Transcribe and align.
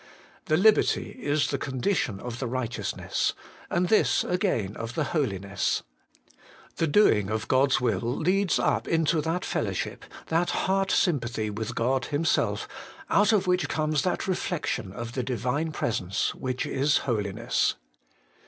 1 0.01 0.07
The 0.45 0.57
liberty 0.57 1.11
is 1.11 1.51
the 1.51 1.59
condition 1.59 2.19
of 2.19 2.39
the 2.39 2.47
righteousness; 2.47 3.33
and 3.69 3.87
this 3.87 4.23
again 4.23 4.75
of 4.75 4.95
the 4.95 5.03
holiness. 5.13 5.83
The 6.77 6.87
doing 6.87 7.29
of 7.29 7.47
God's 7.47 7.79
will 7.79 7.99
leads 7.99 8.57
up 8.57 8.87
into 8.87 9.21
that 9.21 9.45
fellowship, 9.45 10.03
that 10.29 10.49
heart 10.65 10.89
sym 10.89 11.19
pathy 11.19 11.51
with 11.53 11.75
God 11.75 12.05
Himself, 12.05 12.67
out 13.11 13.31
of 13.31 13.45
which 13.45 13.69
comes 13.69 14.01
that 14.01 14.27
reflection 14.27 14.91
of 14.91 15.11
the 15.13 15.21
Divine 15.21 15.71
Presence, 15.71 16.33
which 16.33 16.65
is 16.65 17.05
Holiness. 17.05 17.75